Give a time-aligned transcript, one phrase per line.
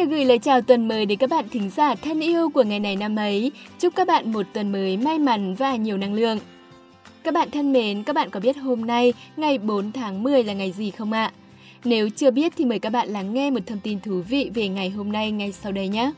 [0.00, 2.80] được gửi lời chào tuần mới đến các bạn thính giả thân yêu của ngày
[2.80, 3.52] này năm ấy.
[3.78, 6.38] Chúc các bạn một tuần mới may mắn và nhiều năng lượng.
[7.22, 10.52] Các bạn thân mến, các bạn có biết hôm nay, ngày 4 tháng 10 là
[10.52, 11.32] ngày gì không ạ?
[11.84, 14.68] Nếu chưa biết thì mời các bạn lắng nghe một thông tin thú vị về
[14.68, 16.12] ngày hôm nay ngay sau đây nhé.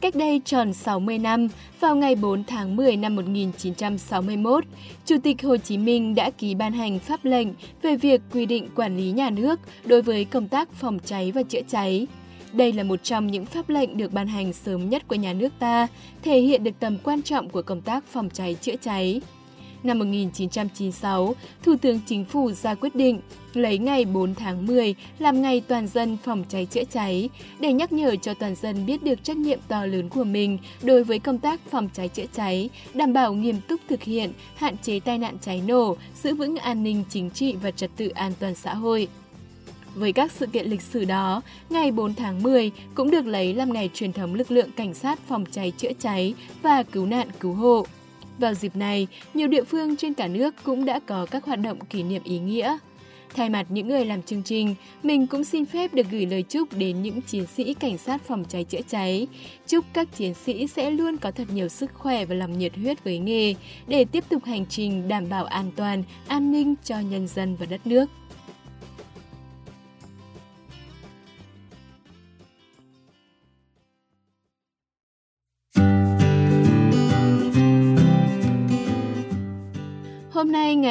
[0.00, 1.48] Cách đây tròn 60 năm,
[1.80, 4.64] vào ngày 4 tháng 10 năm 1961,
[5.06, 7.48] Chủ tịch Hồ Chí Minh đã ký ban hành pháp lệnh
[7.82, 11.42] về việc quy định quản lý nhà nước đối với công tác phòng cháy và
[11.42, 12.06] chữa cháy.
[12.54, 15.52] Đây là một trong những pháp lệnh được ban hành sớm nhất của nhà nước
[15.58, 15.86] ta,
[16.22, 19.20] thể hiện được tầm quan trọng của công tác phòng cháy chữa cháy.
[19.82, 23.20] Năm 1996, Thủ tướng Chính phủ ra quyết định
[23.54, 27.28] lấy ngày 4 tháng 10 làm ngày toàn dân phòng cháy chữa cháy
[27.60, 31.04] để nhắc nhở cho toàn dân biết được trách nhiệm to lớn của mình đối
[31.04, 35.00] với công tác phòng cháy chữa cháy, đảm bảo nghiêm túc thực hiện, hạn chế
[35.00, 38.54] tai nạn cháy nổ, giữ vững an ninh chính trị và trật tự an toàn
[38.54, 39.08] xã hội.
[39.94, 43.72] Với các sự kiện lịch sử đó, ngày 4 tháng 10 cũng được lấy làm
[43.72, 47.52] ngày truyền thống lực lượng cảnh sát phòng cháy chữa cháy và cứu nạn cứu
[47.52, 47.86] hộ.
[48.38, 51.78] Vào dịp này, nhiều địa phương trên cả nước cũng đã có các hoạt động
[51.80, 52.78] kỷ niệm ý nghĩa.
[53.34, 56.68] Thay mặt những người làm chương trình, mình cũng xin phép được gửi lời chúc
[56.72, 59.26] đến những chiến sĩ cảnh sát phòng cháy chữa cháy.
[59.66, 63.04] Chúc các chiến sĩ sẽ luôn có thật nhiều sức khỏe và lòng nhiệt huyết
[63.04, 63.54] với nghề
[63.86, 67.66] để tiếp tục hành trình đảm bảo an toàn, an ninh cho nhân dân và
[67.66, 68.10] đất nước.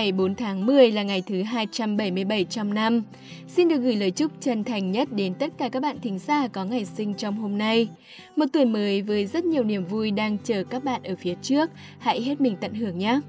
[0.03, 3.03] Ngày 4 tháng 10 là ngày thứ 277 trong năm.
[3.47, 6.47] Xin được gửi lời chúc chân thành nhất đến tất cả các bạn thính giả
[6.47, 7.87] có ngày sinh trong hôm nay.
[8.35, 11.69] Một tuổi mới với rất nhiều niềm vui đang chờ các bạn ở phía trước,
[11.99, 13.19] hãy hết mình tận hưởng nhé.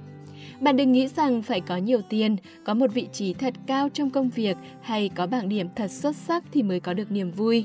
[0.60, 4.10] Bạn đừng nghĩ rằng phải có nhiều tiền, có một vị trí thật cao trong
[4.10, 7.64] công việc hay có bảng điểm thật xuất sắc thì mới có được niềm vui.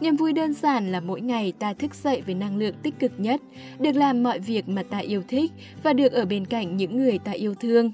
[0.00, 3.12] Niềm vui đơn giản là mỗi ngày ta thức dậy với năng lượng tích cực
[3.18, 3.40] nhất,
[3.78, 5.52] được làm mọi việc mà ta yêu thích
[5.82, 7.92] và được ở bên cạnh những người ta yêu thương.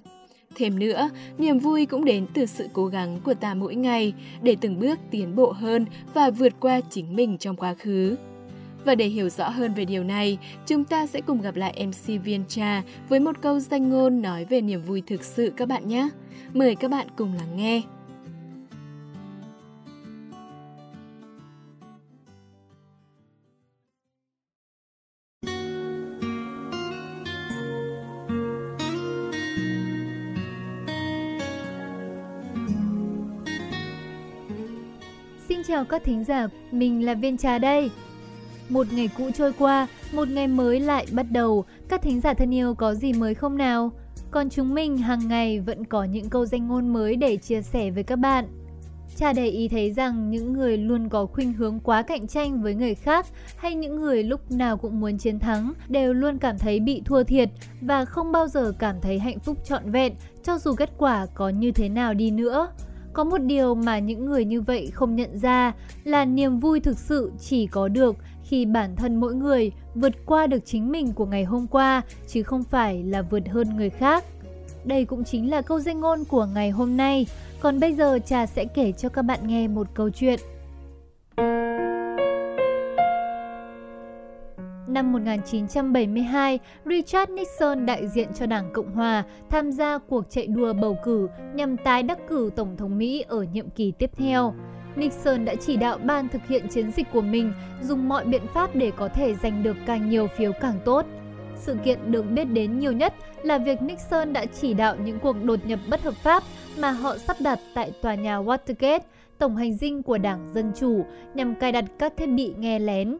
[0.58, 4.56] Thêm nữa, niềm vui cũng đến từ sự cố gắng của ta mỗi ngày để
[4.60, 8.16] từng bước tiến bộ hơn và vượt qua chính mình trong quá khứ.
[8.84, 12.24] Và để hiểu rõ hơn về điều này, chúng ta sẽ cùng gặp lại MC
[12.24, 15.88] Viên Trà với một câu danh ngôn nói về niềm vui thực sự các bạn
[15.88, 16.08] nhé.
[16.54, 17.82] Mời các bạn cùng lắng nghe.
[35.68, 37.90] Chào các thính giả, mình là Viên Trà đây.
[38.68, 42.54] Một ngày cũ trôi qua, một ngày mới lại bắt đầu, các thính giả thân
[42.54, 43.90] yêu có gì mới không nào?
[44.30, 47.90] Còn chúng mình hàng ngày vẫn có những câu danh ngôn mới để chia sẻ
[47.90, 48.44] với các bạn.
[49.16, 52.74] Cha để ý thấy rằng những người luôn có khuynh hướng quá cạnh tranh với
[52.74, 56.80] người khác hay những người lúc nào cũng muốn chiến thắng đều luôn cảm thấy
[56.80, 57.48] bị thua thiệt
[57.80, 60.12] và không bao giờ cảm thấy hạnh phúc trọn vẹn
[60.42, 62.68] cho dù kết quả có như thế nào đi nữa.
[63.16, 65.72] Có một điều mà những người như vậy không nhận ra
[66.04, 70.46] là niềm vui thực sự chỉ có được khi bản thân mỗi người vượt qua
[70.46, 74.24] được chính mình của ngày hôm qua, chứ không phải là vượt hơn người khác.
[74.84, 77.26] Đây cũng chính là câu danh ngôn của ngày hôm nay.
[77.60, 80.40] Còn bây giờ Trà sẽ kể cho các bạn nghe một câu chuyện.
[84.86, 90.72] Năm 1972, Richard Nixon đại diện cho Đảng Cộng Hòa tham gia cuộc chạy đua
[90.72, 94.54] bầu cử nhằm tái đắc cử Tổng thống Mỹ ở nhiệm kỳ tiếp theo.
[94.96, 97.52] Nixon đã chỉ đạo ban thực hiện chiến dịch của mình
[97.82, 101.06] dùng mọi biện pháp để có thể giành được càng nhiều phiếu càng tốt.
[101.56, 105.44] Sự kiện được biết đến nhiều nhất là việc Nixon đã chỉ đạo những cuộc
[105.44, 106.42] đột nhập bất hợp pháp
[106.78, 109.00] mà họ sắp đặt tại tòa nhà Watergate,
[109.38, 111.04] tổng hành dinh của Đảng Dân Chủ
[111.34, 113.16] nhằm cài đặt các thiết bị nghe lén.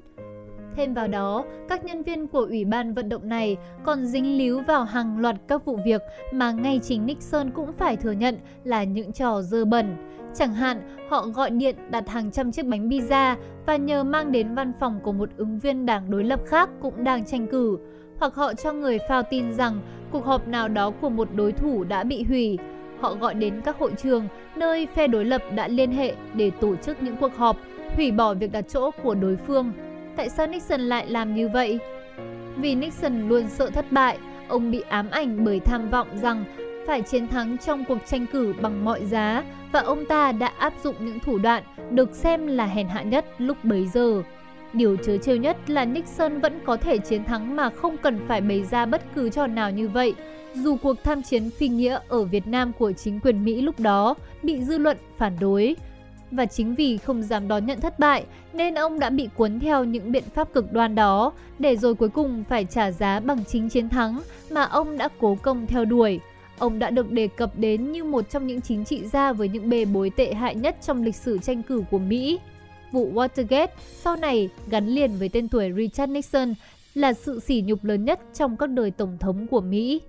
[0.76, 4.60] Thêm vào đó, các nhân viên của Ủy ban vận động này còn dính líu
[4.60, 8.84] vào hàng loạt các vụ việc mà ngay chính Nixon cũng phải thừa nhận là
[8.84, 9.97] những trò dơ bẩn.
[10.34, 13.37] Chẳng hạn, họ gọi điện đặt hàng trăm chiếc bánh pizza
[13.67, 17.05] và nhờ mang đến văn phòng của một ứng viên đảng đối lập khác cũng
[17.05, 17.78] đang tranh cử.
[18.19, 19.81] Hoặc họ cho người phao tin rằng
[20.11, 22.58] cuộc họp nào đó của một đối thủ đã bị hủy.
[23.00, 26.76] Họ gọi đến các hội trường nơi phe đối lập đã liên hệ để tổ
[26.76, 27.56] chức những cuộc họp,
[27.96, 29.73] hủy bỏ việc đặt chỗ của đối phương
[30.16, 31.78] Tại sao Nixon lại làm như vậy?
[32.56, 34.18] Vì Nixon luôn sợ thất bại,
[34.48, 36.44] ông bị ám ảnh bởi tham vọng rằng
[36.86, 40.72] phải chiến thắng trong cuộc tranh cử bằng mọi giá và ông ta đã áp
[40.84, 44.22] dụng những thủ đoạn được xem là hèn hạ nhất lúc bấy giờ.
[44.72, 48.40] Điều chớ trêu nhất là Nixon vẫn có thể chiến thắng mà không cần phải
[48.40, 50.14] bày ra bất cứ trò nào như vậy,
[50.54, 54.14] dù cuộc tham chiến phi nghĩa ở Việt Nam của chính quyền Mỹ lúc đó
[54.42, 55.76] bị dư luận phản đối
[56.37, 59.85] và chính vì không dám đón nhận thất bại, nên ông đã bị cuốn theo
[59.85, 63.69] những biện pháp cực đoan đó để rồi cuối cùng phải trả giá bằng chính
[63.69, 66.21] chiến thắng mà ông đã cố công theo đuổi.
[66.59, 69.71] Ông đã được đề cập đến như một trong những chính trị gia với những
[69.71, 72.38] bề bối tệ hại nhất trong lịch sử tranh cử của Mỹ.
[72.93, 76.55] Vụ Watergate sau này gắn liền với tên tuổi Richard Nixon
[76.94, 80.00] là sự sỉ nhục lớn nhất trong các đời tổng thống của Mỹ.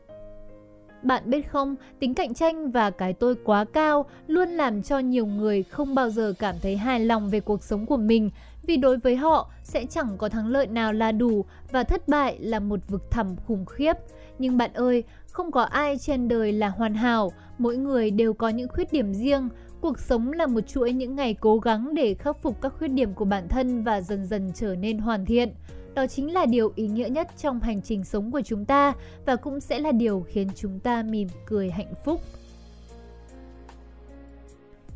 [1.08, 5.26] Bạn biết không, tính cạnh tranh và cái tôi quá cao luôn làm cho nhiều
[5.26, 8.30] người không bao giờ cảm thấy hài lòng về cuộc sống của mình
[8.64, 12.38] vì đối với họ sẽ chẳng có thắng lợi nào là đủ và thất bại
[12.40, 13.94] là một vực thẳm khủng khiếp.
[14.40, 18.50] Nhưng bạn ơi, không có ai trên đời là hoàn hảo, mỗi người đều có
[18.50, 19.50] những khuyết điểm riêng.
[19.82, 23.14] Cuộc sống là một chuỗi những ngày cố gắng để khắc phục các khuyết điểm
[23.14, 25.50] của bản thân và dần dần trở nên hoàn thiện.
[25.98, 28.94] Đó chính là điều ý nghĩa nhất trong hành trình sống của chúng ta
[29.26, 32.22] và cũng sẽ là điều khiến chúng ta mỉm cười hạnh phúc.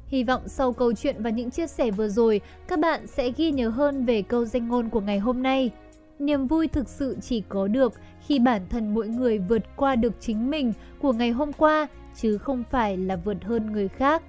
[0.08, 3.52] Hy vọng sau câu chuyện và những chia sẻ vừa rồi, các bạn sẽ ghi
[3.52, 5.72] nhớ hơn về câu danh ngôn của ngày hôm nay.
[6.20, 7.94] Niềm vui thực sự chỉ có được
[8.28, 12.38] khi bản thân mỗi người vượt qua được chính mình của ngày hôm qua, chứ
[12.38, 14.24] không phải là vượt hơn người khác.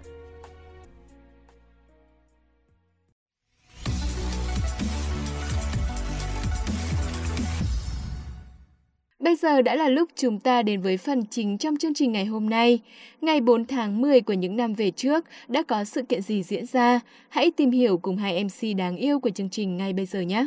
[9.23, 12.25] Bây giờ đã là lúc chúng ta đến với phần chính trong chương trình ngày
[12.25, 12.79] hôm nay.
[13.21, 16.67] Ngày 4 tháng 10 của những năm về trước đã có sự kiện gì diễn
[16.67, 17.01] ra?
[17.29, 20.47] Hãy tìm hiểu cùng hai MC đáng yêu của chương trình ngay bây giờ nhé!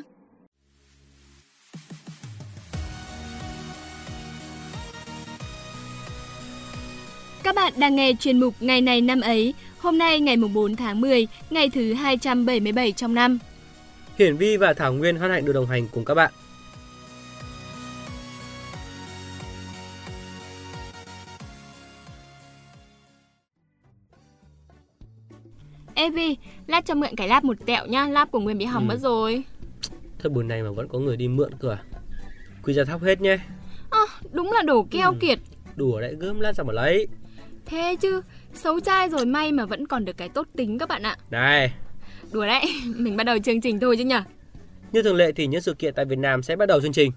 [7.43, 11.01] Các bạn đang nghe chuyên mục Ngày này năm ấy, hôm nay ngày 4 tháng
[11.01, 13.39] 10, ngày thứ 277 trong năm.
[14.17, 16.31] Hiển Vi và Thảo Nguyên hân hạnh được đồng hành cùng các bạn.
[26.05, 26.37] Ê Vi,
[26.67, 28.87] lát cho mượn cái láp một tẹo nhá, láp của Nguyên bị hỏng ừ.
[28.87, 29.43] mất rồi.
[30.19, 31.83] Thật buồn này mà vẫn có người đi mượn cơ à?
[32.63, 33.37] Quy ra thóc hết nhé.
[33.89, 35.17] À, đúng là đổ keo ừ.
[35.21, 35.39] kiệt.
[35.75, 37.07] Đùa đấy, gớm lát ra mà lấy.
[37.65, 38.21] Thế chứ,
[38.53, 41.17] xấu trai rồi may mà vẫn còn được cái tốt tính các bạn ạ.
[41.31, 41.73] Này.
[42.31, 42.65] Đùa đấy,
[42.95, 44.21] mình bắt đầu chương trình thôi chứ nhở.
[44.91, 47.11] Như thường lệ thì những sự kiện tại Việt Nam sẽ bắt đầu chương trình.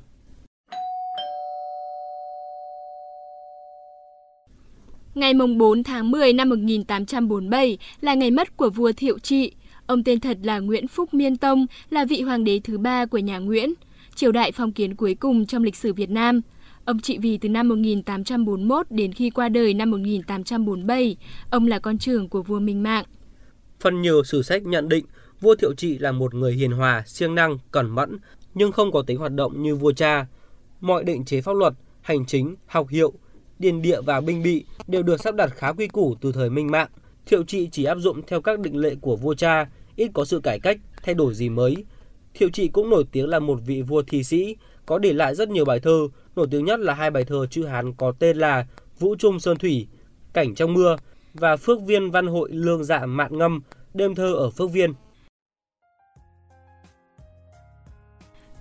[5.18, 9.52] Ngày mùng 4 tháng 10 năm 1847 là ngày mất của vua Thiệu Trị.
[9.86, 13.18] Ông tên thật là Nguyễn Phúc Miên Tông, là vị hoàng đế thứ ba của
[13.18, 13.74] nhà Nguyễn,
[14.14, 16.40] triều đại phong kiến cuối cùng trong lịch sử Việt Nam.
[16.84, 21.16] Ông trị vì từ năm 1841 đến khi qua đời năm 1847.
[21.50, 23.04] Ông là con trưởng của vua Minh Mạng.
[23.80, 25.04] Phần nhiều sử sách nhận định
[25.40, 28.18] vua Thiệu Trị là một người hiền hòa, siêng năng, cẩn mẫn,
[28.54, 30.26] nhưng không có tính hoạt động như vua cha.
[30.80, 33.12] Mọi định chế pháp luật, hành chính, học hiệu,
[33.58, 36.70] điền địa và binh bị đều được sắp đặt khá quy củ từ thời Minh
[36.70, 36.88] Mạng.
[37.26, 40.40] Thiệu Trị chỉ áp dụng theo các định lệ của vua cha, ít có sự
[40.40, 41.84] cải cách, thay đổi gì mới.
[42.34, 44.56] Thiệu Trị cũng nổi tiếng là một vị vua thi sĩ,
[44.86, 47.64] có để lại rất nhiều bài thơ, nổi tiếng nhất là hai bài thơ chữ
[47.64, 48.66] Hán có tên là
[48.98, 49.86] Vũ Trung Sơn Thủy,
[50.32, 50.96] Cảnh trong mưa
[51.34, 53.60] và Phước Viên Văn Hội Lương Dạ Mạn Ngâm,
[53.94, 54.92] Đêm thơ ở Phước Viên.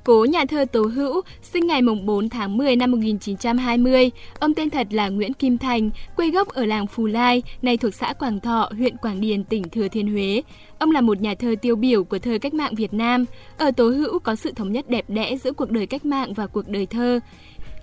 [0.07, 4.11] Cố nhà thơ Tố Hữu, sinh ngày 4 tháng 10 năm 1920.
[4.39, 7.93] Ông tên thật là Nguyễn Kim Thành, quê gốc ở làng Phù Lai, nay thuộc
[7.93, 10.41] xã Quảng Thọ, huyện Quảng Điền, tỉnh Thừa Thiên Huế.
[10.79, 13.25] Ông là một nhà thơ tiêu biểu của thơ cách mạng Việt Nam.
[13.57, 16.47] Ở Tố Hữu có sự thống nhất đẹp đẽ giữa cuộc đời cách mạng và
[16.47, 17.19] cuộc đời thơ.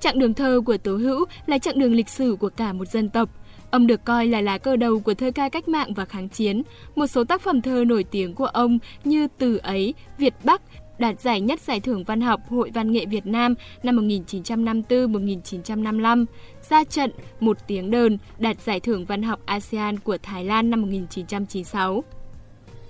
[0.00, 3.08] Chặng đường thơ của Tố Hữu là chặng đường lịch sử của cả một dân
[3.08, 3.28] tộc.
[3.70, 6.62] Ông được coi là lá cờ đầu của thơ ca cách mạng và kháng chiến.
[6.94, 10.62] Một số tác phẩm thơ nổi tiếng của ông như Từ ấy, Việt Bắc,
[10.98, 16.24] đạt giải nhất Giải thưởng Văn học Hội Văn nghệ Việt Nam năm 1954-1955,
[16.70, 17.10] ra trận
[17.40, 22.04] Một tiếng đờn đạt Giải thưởng Văn học ASEAN của Thái Lan năm 1996.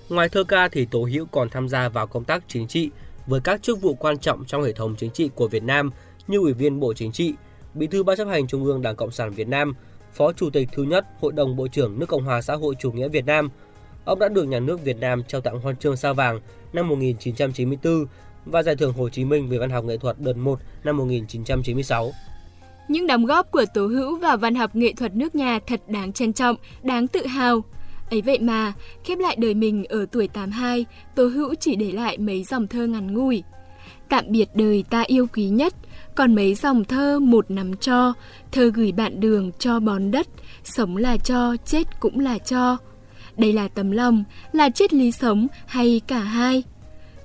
[0.08, 2.90] Ngoài thơ ca thì Tố Hữu còn tham gia vào công tác chính trị
[3.26, 5.90] với các chức vụ quan trọng trong hệ thống chính trị của Việt Nam
[6.26, 7.34] như Ủy viên Bộ Chính trị,
[7.74, 9.74] Bí thư Ban chấp hành Trung ương Đảng Cộng sản Việt Nam,
[10.12, 12.92] Phó Chủ tịch thứ nhất Hội đồng Bộ trưởng nước Cộng hòa xã hội chủ
[12.92, 13.48] nghĩa Việt Nam–
[14.04, 16.40] Ông đã được nhà nước Việt Nam trao tặng huân chương sao vàng
[16.72, 18.06] năm 1994
[18.44, 22.12] và giải thưởng Hồ Chí Minh về văn học nghệ thuật đợt 1 năm 1996.
[22.88, 26.12] Những đóng góp của Tố Hữu vào văn học nghệ thuật nước nhà thật đáng
[26.12, 27.64] trân trọng, đáng tự hào.
[28.10, 28.72] Ấy vậy mà,
[29.04, 32.86] khép lại đời mình ở tuổi 82, Tố Hữu chỉ để lại mấy dòng thơ
[32.86, 33.42] ngắn ngủi.
[34.08, 35.74] Tạm biệt đời ta yêu quý nhất,
[36.14, 38.12] còn mấy dòng thơ một nắm cho,
[38.52, 40.26] thơ gửi bạn đường cho bón đất,
[40.64, 42.76] sống là cho, chết cũng là cho.
[43.38, 46.62] Đây là tấm lòng, là triết lý sống hay cả hai?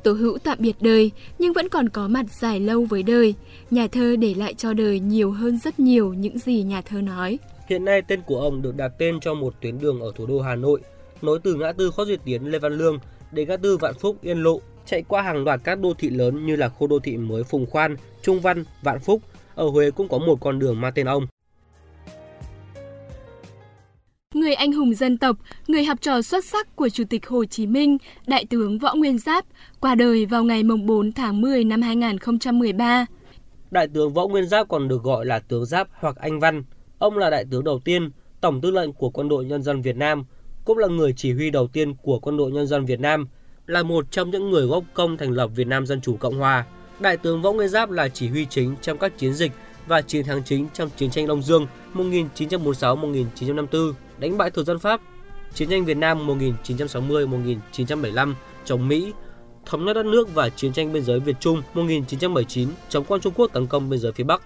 [0.04, 3.36] Tố hữu tạm biệt đời nhưng vẫn còn có mặt dài lâu với đời.
[3.72, 7.40] Nhà thơ để lại cho đời nhiều hơn rất nhiều những gì nhà thơ nói.
[7.68, 10.42] Hiện nay tên của ông được đặt tên cho một tuyến đường ở thủ đô
[10.42, 10.82] Hà Nội
[11.22, 13.00] nối từ ngã tư khó Duy Tiến Lê Văn Lương
[13.32, 16.46] đến ngã tư Vạn Phúc Yên Lộ, chạy qua hàng loạt các đô thị lớn
[16.46, 19.22] như là khu đô thị mới Phùng Khoan, Trung Văn, Vạn Phúc.
[19.56, 21.28] Ở Huế cũng có một con đường mang tên ông.
[24.40, 27.68] Người anh hùng dân tộc, người học trò xuất sắc của Chủ tịch Hồ Chí
[27.68, 29.46] Minh, Đại tướng Võ Nguyên Giáp,
[29.80, 33.06] qua đời vào ngày 4 tháng 10 năm 2013.
[33.72, 36.64] Đại tướng Võ Nguyên Giáp còn được gọi là tướng Giáp hoặc Anh Văn.
[37.00, 39.96] Ông là đại tướng đầu tiên, tổng tư lệnh của Quân đội Nhân dân Việt
[39.96, 40.26] Nam,
[40.66, 43.28] cũng là người chỉ huy đầu tiên của Quân đội Nhân dân Việt Nam,
[43.68, 46.66] là một trong những người góp công thành lập Việt Nam Dân Chủ Cộng Hòa.
[47.00, 49.52] Đại tướng Võ Nguyên Giáp là chỉ huy chính trong các chiến dịch
[49.88, 55.02] và chiến thắng chính trong chiến tranh Đông Dương 1946-1954, đánh bại thực dân Pháp,
[55.54, 58.34] chiến tranh Việt Nam 1960-1975
[58.66, 59.14] chống Mỹ,
[59.66, 63.34] thống nhất đất nước và chiến tranh biên giới Việt Trung 1979 chống quân Trung
[63.36, 64.42] Quốc tấn công biên giới phía Bắc.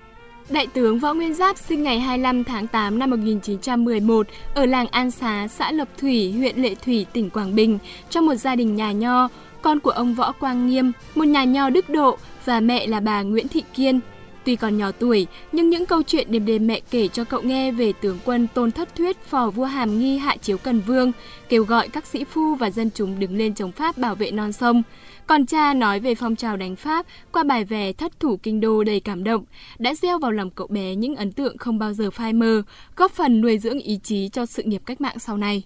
[0.50, 5.12] Đại tướng Võ Nguyên Giáp sinh ngày 25 tháng 8 năm 1911 ở làng An
[5.12, 8.92] Xá, xã Lộc Thủy, huyện Lệ Thủy, tỉnh Quảng Bình, trong một gia đình nhà
[8.92, 9.30] nho,
[9.62, 13.22] con của ông Võ Quang Nghiêm, một nhà nho đức độ và mẹ là bà
[13.22, 14.00] Nguyễn Thị Kiên.
[14.46, 17.72] Tuy còn nhỏ tuổi, nhưng những câu chuyện đêm đêm mẹ kể cho cậu nghe
[17.72, 21.12] về tướng quân Tôn Thất Thuyết phò vua Hàm Nghi hạ chiếu Cần Vương,
[21.50, 24.54] kêu gọi các sĩ phu và dân chúng đứng lên chống Pháp bảo vệ non
[24.54, 24.84] sông.
[25.28, 28.84] Còn cha nói về phong trào đánh Pháp qua bài về thất thủ kinh đô
[28.84, 29.44] đầy cảm động,
[29.80, 32.62] đã gieo vào lòng cậu bé những ấn tượng không bao giờ phai mờ,
[32.96, 35.64] góp phần nuôi dưỡng ý chí cho sự nghiệp cách mạng sau này.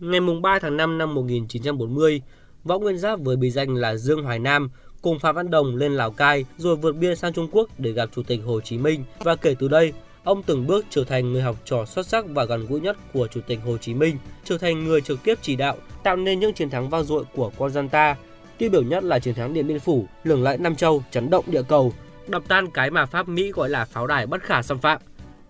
[0.00, 2.22] Ngày 3 tháng 5 năm 1940,
[2.64, 4.70] Võ Nguyên Giáp với bí danh là Dương Hoài Nam
[5.02, 8.08] cùng Phạm Văn Đồng lên Lào Cai rồi vượt biên sang Trung Quốc để gặp
[8.14, 9.92] Chủ tịch Hồ Chí Minh và kể từ đây,
[10.24, 13.26] ông từng bước trở thành người học trò xuất sắc và gần gũi nhất của
[13.26, 16.52] Chủ tịch Hồ Chí Minh, trở thành người trực tiếp chỉ đạo, tạo nên những
[16.52, 18.16] chiến thắng vang dội của quân dân ta.
[18.58, 21.44] Tiêu biểu nhất là chiến thắng Điện Biên Phủ, lừng lẫy Nam Châu, chấn động
[21.46, 21.92] địa cầu,
[22.28, 25.00] đập tan cái mà Pháp Mỹ gọi là pháo đài bất khả xâm phạm.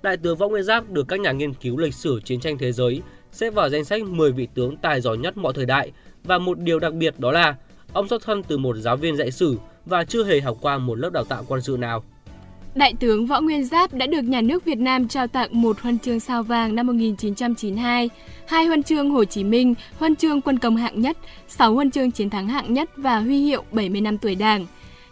[0.02, 2.73] Đại tướng Võ Nguyên Giáp được các nhà nghiên cứu lịch sử chiến tranh thế
[2.73, 3.02] giới
[3.33, 5.93] xếp vào danh sách 10 vị tướng tài giỏi nhất mọi thời đại
[6.25, 7.57] và một điều đặc biệt đó là
[7.92, 10.95] Ông xuất thân từ một giáo viên dạy sử và chưa hề học qua một
[10.95, 12.04] lớp đào tạo quân sự nào.
[12.75, 15.99] Đại tướng Võ Nguyên Giáp đã được nhà nước Việt Nam trao tặng một huân
[15.99, 18.11] chương sao vàng năm 1992,
[18.47, 21.18] hai huân chương Hồ Chí Minh, huân chương quân công hạng nhất,
[21.49, 24.66] 6 huân chương chiến thắng hạng nhất và huy hiệu 70 năm tuổi Đảng.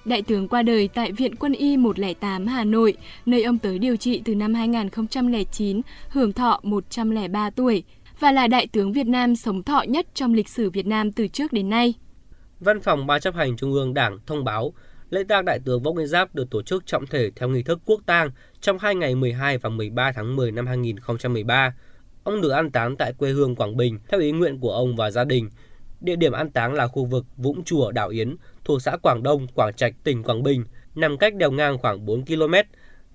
[0.04, 3.96] Đại tướng qua đời tại Viện Quân y 108 Hà Nội, nơi ông tới điều
[3.96, 7.82] trị từ năm 2009, hưởng thọ 103 tuổi,
[8.20, 11.28] và là đại tướng Việt Nam sống thọ nhất trong lịch sử Việt Nam từ
[11.28, 11.94] trước đến nay.
[12.60, 14.72] Văn phòng Ban chấp hành Trung ương Đảng thông báo
[15.10, 17.80] lễ tang đại tướng Võ Nguyên Giáp được tổ chức trọng thể theo nghi thức
[17.84, 21.74] quốc tang trong hai ngày 12 và 13 tháng 10 năm 2013.
[22.24, 25.10] Ông được an táng tại quê hương Quảng Bình theo ý nguyện của ông và
[25.10, 25.50] gia đình.
[26.00, 29.46] Địa điểm an táng là khu vực Vũng Chùa, Đảo Yến, thuộc xã Quảng Đông,
[29.54, 32.54] Quảng Trạch, tỉnh Quảng Bình, nằm cách đèo ngang khoảng 4 km.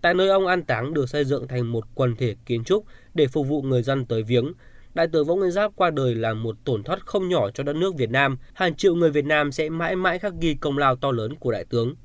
[0.01, 3.27] Tại nơi ông an táng được xây dựng thành một quần thể kiến trúc để
[3.27, 4.53] phục vụ người dân tới viếng,
[4.93, 7.75] Đại tướng Võ Nguyên Giáp qua đời là một tổn thất không nhỏ cho đất
[7.75, 8.37] nước Việt Nam.
[8.53, 11.51] Hàng triệu người Việt Nam sẽ mãi mãi khắc ghi công lao to lớn của
[11.51, 11.95] đại tướng.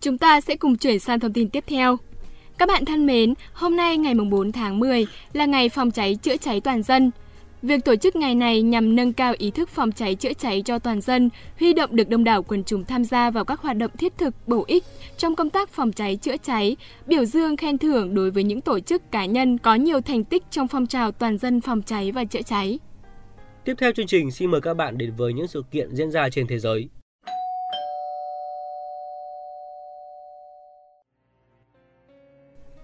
[0.00, 1.96] Chúng ta sẽ cùng chuyển sang thông tin tiếp theo.
[2.58, 6.36] Các bạn thân mến, hôm nay ngày 4 tháng 10 là ngày phòng cháy chữa
[6.36, 7.10] cháy toàn dân–
[7.62, 10.78] Việc tổ chức ngày này nhằm nâng cao ý thức phòng cháy chữa cháy cho
[10.78, 13.90] toàn dân, huy động được đông đảo quần chúng tham gia vào các hoạt động
[13.98, 14.84] thiết thực, bổ ích
[15.16, 18.80] trong công tác phòng cháy chữa cháy, biểu dương khen thưởng đối với những tổ
[18.80, 22.24] chức cá nhân có nhiều thành tích trong phong trào toàn dân phòng cháy và
[22.24, 22.78] chữa cháy.
[23.64, 26.28] Tiếp theo chương trình xin mời các bạn đến với những sự kiện diễn ra
[26.28, 26.88] trên thế giới.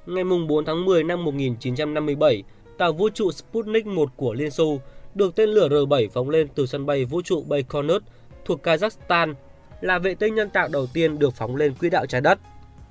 [0.07, 2.43] Ngày 4 tháng 10 năm 1957,
[2.79, 4.81] tàu vũ trụ Sputnik 1 của Liên Xô
[5.15, 8.03] được tên lửa R-7 phóng lên từ sân bay vũ trụ Baikonur
[8.45, 9.35] thuộc Kazakhstan,
[9.81, 12.39] là vệ tinh nhân tạo đầu tiên được phóng lên quỹ đạo trái đất.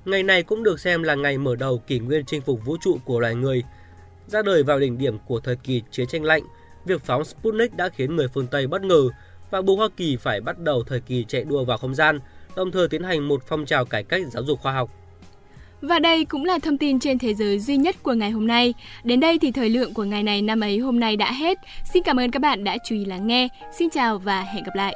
[0.04, 2.98] Ngày này cũng được xem là ngày mở đầu kỷ nguyên chinh phục vũ trụ
[3.04, 3.62] của loài người.
[4.26, 6.42] Ra đời vào đỉnh điểm của thời kỳ chiến tranh lạnh,
[6.84, 9.08] việc phóng Sputnik đã khiến người phương Tây bất ngờ
[9.50, 12.20] và buộc Hoa Kỳ phải bắt đầu thời kỳ chạy đua vào không gian,
[12.56, 14.90] đồng thời tiến hành một phong trào cải cách giáo dục khoa học.
[15.82, 18.74] Và đây cũng là thông tin trên thế giới duy nhất của ngày hôm nay.
[19.04, 21.58] Đến đây thì thời lượng của ngày này, năm ấy hôm nay đã hết.
[21.84, 23.48] Xin cảm ơn các bạn đã chú ý lắng nghe.
[23.78, 24.94] Xin chào và hẹn gặp lại.